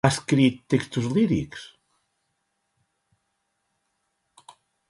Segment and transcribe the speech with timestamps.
[0.07, 1.67] Ha escrit textos lírics?